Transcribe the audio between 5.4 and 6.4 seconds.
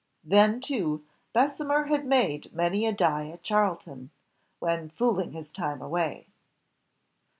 time away."